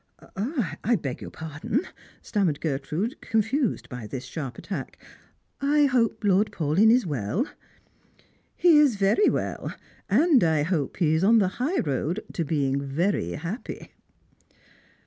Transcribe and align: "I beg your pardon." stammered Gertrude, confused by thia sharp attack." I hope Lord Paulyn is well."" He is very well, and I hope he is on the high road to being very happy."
"I 0.83 0.95
beg 0.95 1.21
your 1.21 1.29
pardon." 1.29 1.81
stammered 2.23 2.59
Gertrude, 2.59 3.21
confused 3.21 3.87
by 3.87 4.07
thia 4.07 4.19
sharp 4.21 4.57
attack." 4.57 4.97
I 5.77 5.85
hope 5.85 6.23
Lord 6.23 6.51
Paulyn 6.51 6.89
is 6.89 7.05
well."" 7.05 7.45
He 8.55 8.79
is 8.79 8.95
very 8.95 9.29
well, 9.29 9.75
and 10.09 10.43
I 10.43 10.63
hope 10.63 10.97
he 10.97 11.13
is 11.13 11.23
on 11.23 11.37
the 11.37 11.47
high 11.61 11.81
road 11.81 12.25
to 12.33 12.43
being 12.43 12.81
very 12.81 13.33
happy." 13.33 13.91